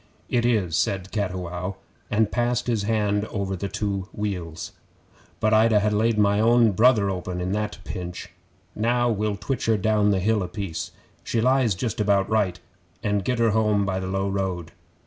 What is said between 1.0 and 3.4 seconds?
Cattiwow, and passed his hand